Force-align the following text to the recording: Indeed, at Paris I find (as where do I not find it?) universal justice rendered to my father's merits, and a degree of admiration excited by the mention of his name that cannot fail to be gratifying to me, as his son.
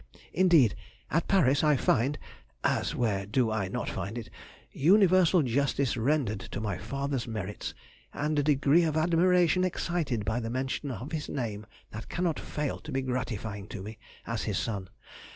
Indeed, 0.33 0.73
at 1.11 1.27
Paris 1.27 1.63
I 1.63 1.75
find 1.75 2.17
(as 2.63 2.95
where 2.95 3.27
do 3.27 3.51
I 3.51 3.67
not 3.67 3.87
find 3.87 4.17
it?) 4.17 4.31
universal 4.71 5.43
justice 5.43 5.95
rendered 5.95 6.39
to 6.39 6.59
my 6.59 6.79
father's 6.79 7.27
merits, 7.27 7.75
and 8.11 8.39
a 8.39 8.41
degree 8.41 8.81
of 8.83 8.97
admiration 8.97 9.63
excited 9.63 10.25
by 10.25 10.39
the 10.39 10.49
mention 10.49 10.89
of 10.89 11.11
his 11.11 11.29
name 11.29 11.67
that 11.91 12.09
cannot 12.09 12.39
fail 12.39 12.79
to 12.79 12.91
be 12.91 13.03
gratifying 13.03 13.67
to 13.67 13.83
me, 13.83 13.99
as 14.25 14.41
his 14.45 14.57
son. 14.57 14.89